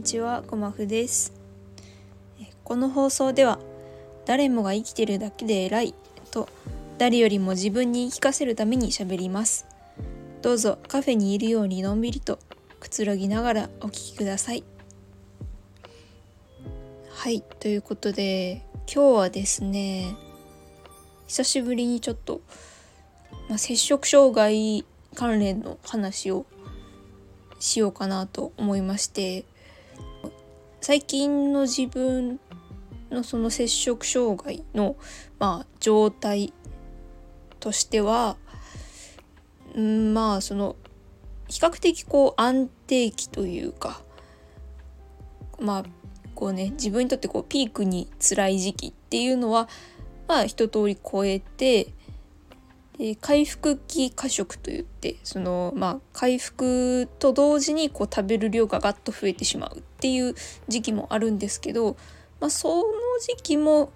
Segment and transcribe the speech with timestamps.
[0.00, 1.34] にちは、ごまふです。
[2.64, 3.58] この放送では、
[4.24, 5.94] 誰もが生きてるだけで偉い
[6.30, 6.48] と、
[6.96, 9.66] 誰よりも自分に言い聞かせるために喋ります。
[10.40, 12.38] どうぞカフェにいるようにのんびりと
[12.80, 14.64] くつろぎながらお聞きください。
[17.10, 20.16] はい、ということで、今日はですね、
[21.26, 22.40] 久しぶりにちょっと、
[23.50, 26.46] まあ、摂食障害関連の話を
[27.58, 29.44] しようかなと思いまして
[30.80, 32.40] 最近の自分
[33.10, 34.96] のその摂食障害の、
[35.38, 36.52] まあ、状態
[37.58, 38.36] としては
[39.78, 40.76] んまあその
[41.48, 44.00] 比較的こう安定期というか
[45.60, 45.84] まあ
[46.34, 49.68] こうね自分にとってこうピークに辛い時期っていうのは
[50.26, 51.92] まあ一通り超えて
[53.00, 60.34] で回復期過食といってそのまあ回復と同時にこう食べる量がガッと増えてしまうっていう
[60.68, 61.96] 時期もあるんですけど、
[62.40, 62.84] まあ、その
[63.36, 63.90] 時期も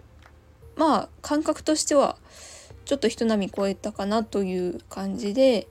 [0.77, 2.17] まあ感覚としては
[2.87, 5.69] ちょっと人並み超えたかなという感じで、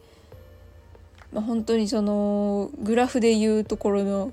[1.31, 4.31] まあ、本当にそのグラフでいうところの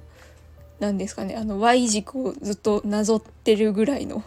[0.79, 4.23] 何ですかねあの Y 軸をずっとなぞってるぐらいの。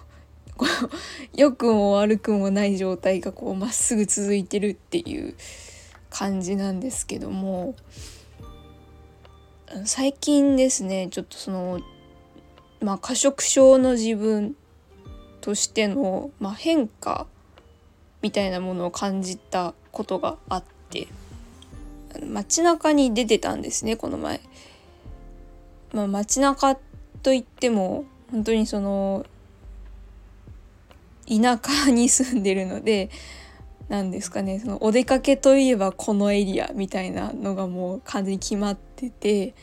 [0.58, 0.90] こう
[1.36, 5.36] 良くも悪くもない状態がこうまっすぐ続いてるっていう
[6.10, 7.76] 感じなんですけども
[9.86, 11.80] 最近ですねちょっとその
[12.82, 14.56] まあ過食症の自分
[15.42, 17.28] としての、まあ、変化
[18.22, 21.08] みたいなものを感じたことがあって
[22.26, 24.40] 街中に出てたんですねこの前。
[25.94, 26.76] まあ、街中
[27.22, 29.26] といっても本当にその
[31.28, 33.10] 田舎に住んでるので
[33.90, 39.54] 何ですかねそのお出かけといえばこのエリアみたいなのがもう完全に決まってて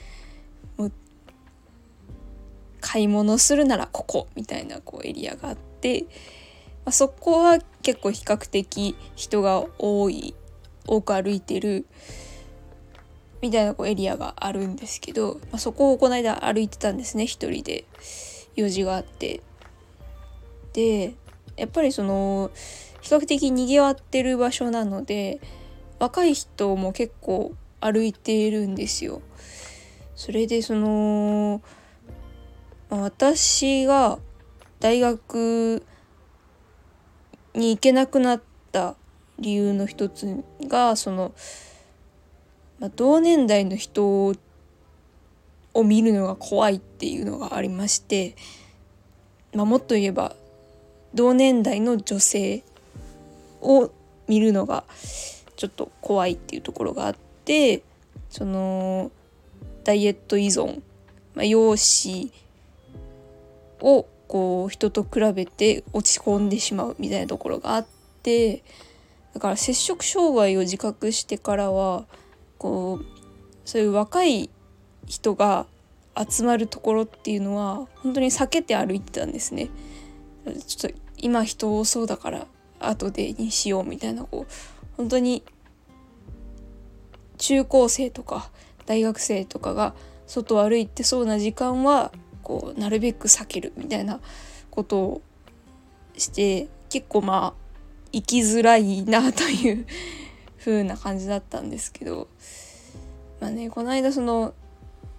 [2.80, 6.06] 買い物するならここみたいなこうエリアがあって、ま
[6.86, 10.34] あ、そこは結構比較的人が多い
[10.86, 11.86] 多く歩いてる
[13.42, 17.84] みたいなこうエリアがあるんですけど、まあ、そこをこの間歩いてたんですね一人で
[18.56, 19.42] 用事があって。
[20.72, 21.14] で
[21.56, 22.50] やっぱりその
[23.00, 25.40] 比較的にぎわってる場所なので
[25.98, 29.22] 若い人も結構歩いているんですよ。
[30.14, 31.62] それでその、
[32.90, 34.18] 私が
[34.80, 35.82] 大学
[37.54, 38.96] に行けなくなった
[39.38, 41.32] 理由の一つがその、
[42.78, 44.34] まあ、同年代の人
[45.72, 48.36] を見るのが怖いっていうのがありまして、
[49.54, 50.34] まあ、もっと言えば
[51.14, 52.62] 同年代の女性
[53.60, 53.90] を
[54.28, 54.84] 見るのが
[55.56, 57.82] ちょっと怖いっていうところがあって
[58.28, 59.10] その
[59.84, 60.80] ダイエット依存、
[61.34, 62.32] まあ、容姿
[63.80, 67.86] をこう人と比べて落ち込んでしまうみたいなところがあっ
[68.22, 68.62] て
[69.34, 72.04] だから摂食障害を自覚してからは
[72.58, 73.04] こう
[73.64, 74.50] そういう若い
[75.06, 75.66] 人が
[76.16, 79.68] 集まるところっていうのは本当に避けて歩いてたんですね。
[80.54, 82.46] ちょっと今人多そうだから
[82.78, 84.52] 後でにしようみたいなこう
[84.96, 85.44] 本当に
[87.38, 88.50] 中高生とか
[88.86, 89.94] 大学生とかが
[90.26, 92.12] 外を歩いてそうな時間は
[92.42, 94.20] こうなるべく避けるみたいな
[94.70, 95.22] ことを
[96.16, 97.60] して結構まあ
[98.12, 99.86] 生きづらいなという
[100.58, 102.28] 風な感じだったんですけど
[103.40, 104.54] まあねこの間その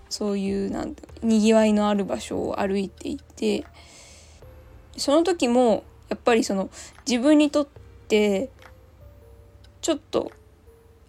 [0.10, 3.66] そういうなんにぎわいのある場所を歩いていて
[4.98, 6.70] その時もやっぱりその
[7.08, 7.68] 自分にとっ
[8.08, 8.50] て
[9.82, 10.32] ちょっと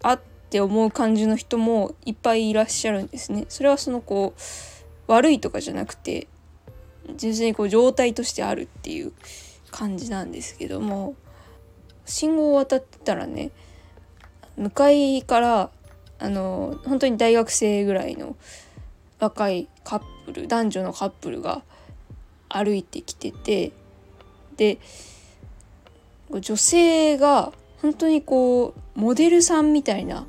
[0.01, 3.45] あって思う感じの人もいっぱいいらっしゃるんですね。
[3.49, 6.27] それはそのこう悪いとかじゃなくて
[7.17, 9.11] 純粋にこう状態としてあるっていう
[9.71, 11.15] 感じなんですけども
[12.05, 13.51] 信号を渡ってたらね
[14.55, 15.69] 向かいから
[16.19, 18.35] あの本当に大学生ぐらいの
[19.19, 21.63] 若いカップル男女のカップルが
[22.53, 23.71] 歩いてきてて
[24.55, 24.77] で
[26.29, 27.51] 女性が
[27.81, 30.25] 本当にこうモデルさんみたいな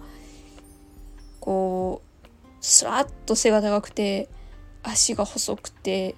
[1.40, 4.28] こうスラッと背が高くて
[4.82, 6.14] 足が細くて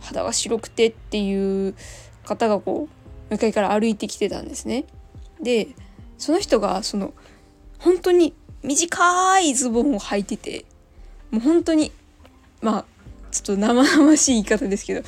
[0.00, 1.74] 肌が白くてっていう
[2.24, 2.88] 方がこ
[3.30, 4.84] う向かいから歩いてきてたんですね。
[5.42, 5.68] で
[6.16, 7.12] その人がその
[7.78, 10.64] 本当に短いズボンを履いてて
[11.30, 11.92] もう本当に
[12.60, 12.84] まあ
[13.30, 15.02] ちょっと生々しい言い方ですけど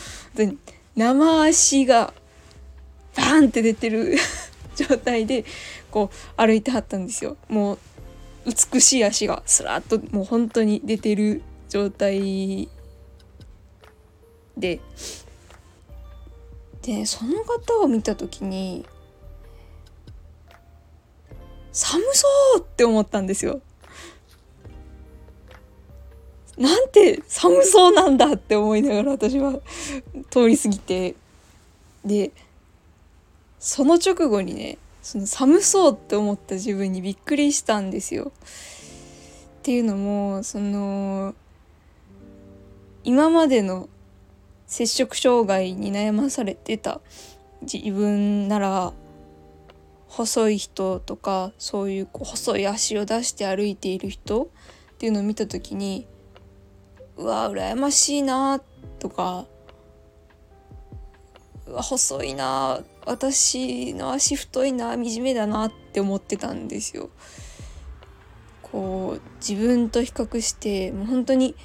[0.96, 2.12] 生足が
[3.16, 4.16] バーンって出てる
[4.76, 5.44] 状態で
[5.90, 7.36] こう歩いてはったんですよ。
[7.48, 7.78] もう
[8.72, 12.68] 美しい足がスラッともう本当に出てる状態
[14.56, 14.80] で
[16.82, 18.86] でその方を見た時に
[21.72, 22.28] 寒そ
[22.58, 23.60] うって思ったんですよ。
[26.60, 29.60] なんて寒そうなんだって思いながら私は
[30.28, 31.14] 通り過ぎて
[32.04, 32.32] で
[33.58, 38.30] その直後にねその寒そうって思った自分にびっくりしたんですよ。
[39.60, 41.34] っていうのもその
[43.04, 43.88] 今までの
[44.66, 47.00] 摂食障害に悩まされてた
[47.62, 48.92] 自分なら
[50.08, 54.50] 細い人とかそういう細い足を出して歩いている人
[54.94, 56.06] っていうのを見た時に
[57.20, 58.62] うわ羨ましいな
[58.98, 59.44] とか
[61.66, 67.10] うわ細いな私の足太いな惨めだなって思ってたんですよ。
[68.62, 71.56] こう自分と比較してもう本当に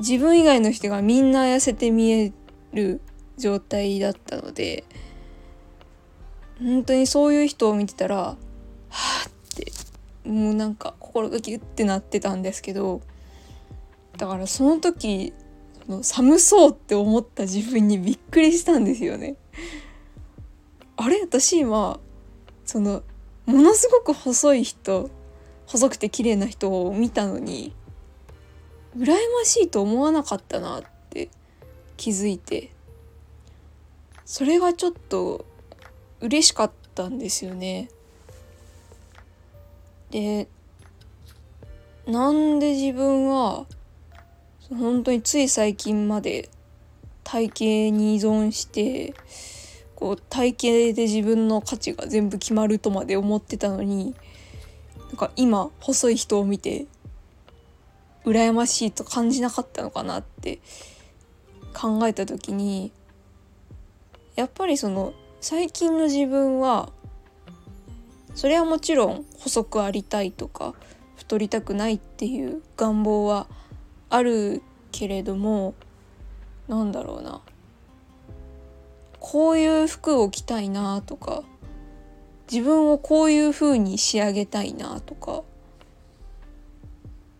[0.00, 2.32] 自分以外の人がみんな痩せて見え
[2.74, 3.00] る
[3.38, 4.84] 状態だったので
[6.58, 8.36] 本当にそういう人を見てたらは
[8.90, 9.72] あって
[10.28, 13.00] もうなんか心がギュッてなってたんですけど
[14.22, 15.32] だからその時
[15.84, 19.34] その寒そうって思った自分にびっくりしたんですよね。
[20.96, 21.98] あれ私今
[22.64, 23.02] その
[23.46, 25.10] ものすごく細い人
[25.66, 27.74] 細くて綺麗な人を見たのに
[28.96, 31.28] 羨ましいと思わなかったなって
[31.96, 32.70] 気づいて
[34.24, 35.44] それがちょっと
[36.20, 37.88] 嬉しかったんですよね。
[40.12, 40.46] で
[42.06, 43.66] なんで自分は
[44.74, 46.48] 本当につい最近まで
[47.24, 49.14] 体型に依存して
[49.94, 50.62] こう体型
[50.96, 54.14] で自分の価値が全部決まるとまで思ってたのに
[55.08, 56.86] なんか今細い人を見て
[58.24, 60.60] 羨ましいと感じなかったのかなって
[61.74, 62.92] 考えた時に
[64.36, 66.90] やっぱりその最近の自分は
[68.34, 70.74] それはもちろん細くありたいとか
[71.16, 73.46] 太りたくないっていう願望は
[74.12, 75.74] あるけれども
[76.68, 77.40] なんだろうな。
[79.18, 81.44] こういう服を着たいなとか
[82.50, 85.44] 自分をこういう風に仕上げたいなとか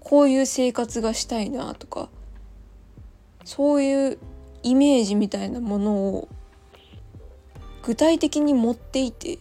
[0.01, 2.09] こういう生活がしたいなとか
[3.45, 4.19] そういう
[4.63, 6.29] イメージみたいなものを
[7.83, 9.41] 具体的に持っていて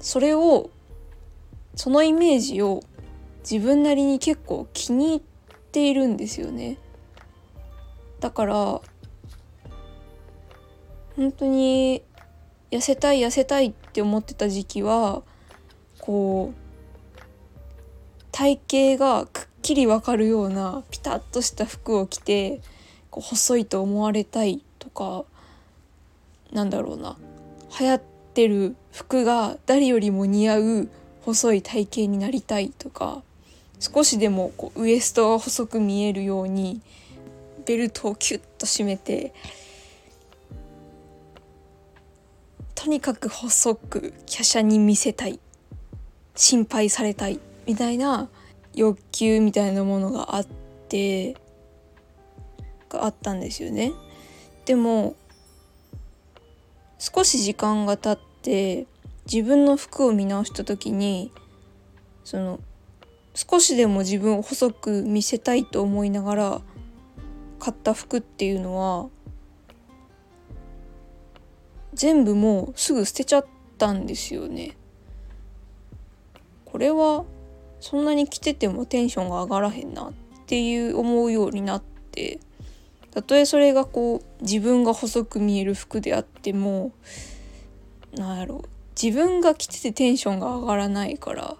[0.00, 0.70] それを
[1.76, 2.82] そのイメージを
[3.48, 5.22] 自分なりに結構気に入っ
[5.70, 6.78] ているんですよね。
[8.20, 8.80] だから
[11.16, 12.02] 本当に
[12.70, 15.22] 痩せたい痩せたいって思ってた時期は
[15.98, 16.58] こう
[18.30, 22.60] 体型がくっきり分かるようなピタッとした服を着て
[23.10, 25.24] こう細いと思われたいとか
[26.52, 27.16] なんだろうな。
[27.78, 28.02] 流行っ
[28.34, 30.88] てる服が誰よりも似合う
[31.22, 33.22] 細い体型になりたいとか
[33.80, 36.80] 少しでもこうウエストが細く見えるように
[37.64, 39.32] ベルトをキュッと締めて
[42.74, 45.38] とにかく細く華奢に見せたい
[46.34, 48.28] 心配されたいみたいな
[48.74, 50.46] 欲求みたいなものがあっ
[50.88, 51.36] て
[52.88, 53.92] があったんですよね。
[54.64, 55.16] でも
[56.98, 58.86] 少し時間が経って
[59.30, 61.32] 自分の服を見直した時に
[62.24, 62.60] その
[63.38, 66.60] 少しでも自分を細く見せたいと思いながら
[67.60, 69.08] 買った服っていうのは
[71.94, 73.46] 全部もうすぐ捨てちゃっ
[73.78, 74.76] たんですよね。
[76.64, 77.24] これは
[77.78, 80.12] そんなに着ててもテンションが上がらへんなっ
[80.46, 82.40] ていう思うようになって
[83.12, 86.90] たとえそれがこう自分が細く見える服であっても
[88.16, 88.64] なんやろ
[89.00, 91.56] 自分が着ててテンションが上がらないから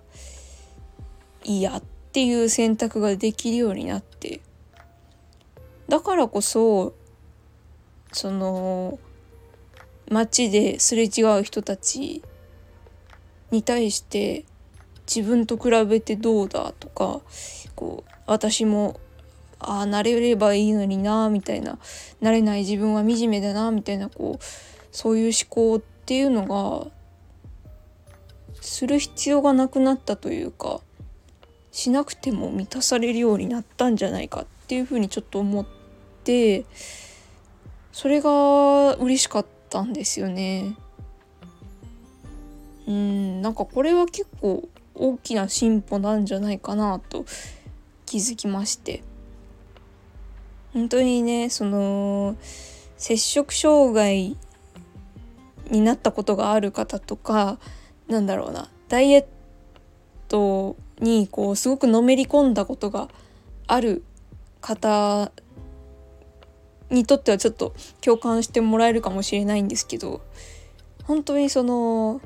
[1.48, 4.40] いやっていう選択ができるようになって。
[5.88, 6.94] だからこそ
[8.12, 8.98] その
[10.10, 12.22] 街ですれ違う人たち
[13.50, 14.44] に対して
[15.06, 17.22] 自分と比べてどうだとか
[17.74, 19.00] こう私も
[19.58, 21.78] ああなれればいいのになみたいな
[22.20, 24.44] なれない自分は惨めだなみたいなこう
[24.92, 26.90] そういう思考っていうのが
[28.60, 30.82] する必要がなくなったというか
[31.78, 35.66] しなくても満たされるようになったんじゃないかっていうふうにちょっと思っ
[36.24, 36.64] て
[37.92, 40.74] それが嬉しかったんですよね。
[42.88, 47.24] うんなんかこれは結構大きな進歩なんじゃないかなと
[48.06, 49.04] 気づきまして
[50.72, 52.36] 本当にねその
[52.96, 54.36] 摂食障害
[55.70, 57.60] になったことがある方とか
[58.08, 59.24] なんだろうなダイエッ
[60.26, 63.08] トにこうすごくのめり込んだことが
[63.66, 64.02] ある
[64.60, 65.32] 方
[66.90, 70.22] にとってはちょっと共感してもらえるかもしれないんですけど
[71.04, 72.20] 本当にその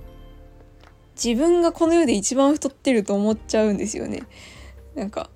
[1.23, 4.23] 自分がこの世で一番太ってると思っちゃうんですよね。
[4.95, 5.31] なんか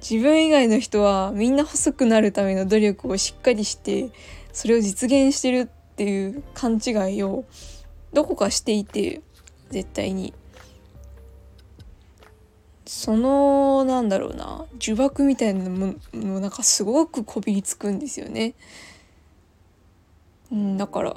[0.00, 4.10] 自分以外の人はみんな細くなるための努力をしっかりして
[4.52, 7.44] それを実現してるっていう勘違いを
[8.12, 9.22] どこかしていて
[9.70, 10.34] 絶対に
[12.88, 18.54] そのなんだろうな呪縛みたいなものなんかすごくこびりつくんですよね。
[20.50, 21.16] うん、だから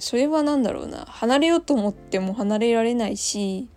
[0.00, 3.68] それは何だろうな離れようと思っても離れられないし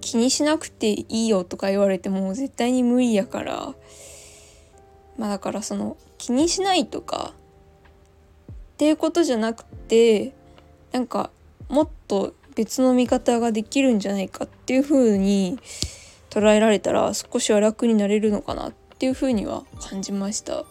[0.00, 3.74] 気にしなくていいよとか言われても絶対に無理やから
[5.16, 7.32] まあだからその気にしないとか
[8.50, 10.32] っていうことじゃなくて
[10.90, 11.30] なんか
[11.68, 15.60] もっと別の見方ができるんじゃないかっていう風に
[16.28, 20.64] 捉えられたら少しは楽になれるのかなっていう風には感じました。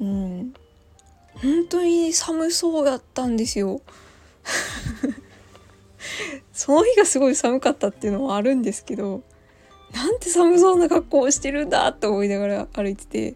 [0.00, 0.54] うん。
[1.34, 3.82] 本当に寒そうだったんですよ。
[6.54, 9.20] その日がすごい寒かったっていうのもあるんですけど
[9.92, 13.34] なんて寒そうな格好をしてるんだと思いながら歩いてて。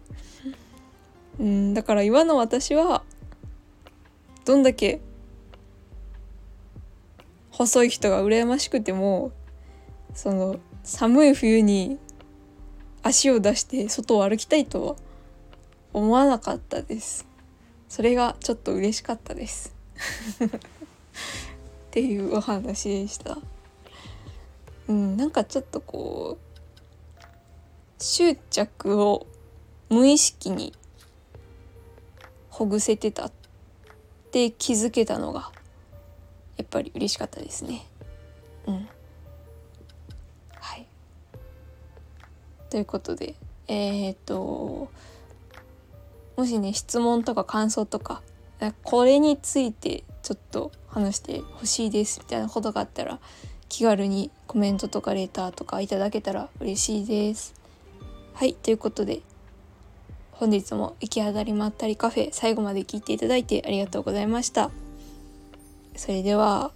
[1.39, 1.75] うん。
[1.75, 3.03] だから今の私は
[4.43, 5.01] どんだけ
[7.53, 9.31] 細い人が羨ましくても
[10.15, 11.99] その寒い冬に
[13.03, 14.95] 足を出して外を歩きたいとは
[15.93, 17.27] 思わなかったです。
[17.87, 19.75] それがちょっと嬉しかったです。
[20.43, 20.49] っ
[21.91, 23.37] ていうお話でした。
[24.87, 27.23] うんなんかちょっとこう
[27.99, 29.27] 執着を
[29.89, 30.73] 無意識に
[32.49, 33.31] ほぐせてたっ
[34.31, 35.51] て気づけたのが
[36.57, 37.85] やっぱり嬉しかったですね
[38.67, 38.87] うん
[40.55, 40.87] はい
[42.69, 43.35] ということで
[43.67, 44.89] えー、っと
[46.35, 48.21] もしね質問とか感想とか
[48.83, 53.19] これについてちょっと話してほしいですみたいなことがあったら
[53.67, 57.55] 気軽にコメントとかレターとかいただけたら嬉しいです。
[58.33, 59.21] はいということで
[60.31, 64.71] 本日も行き当たりまったりカフェ最後まで聞いていただいてありがとうございました。
[65.95, 66.71] それでは